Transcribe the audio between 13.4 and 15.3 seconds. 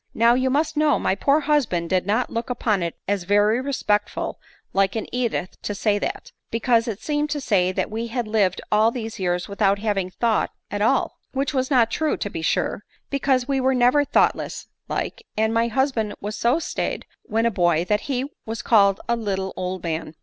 we were never thoughtless like,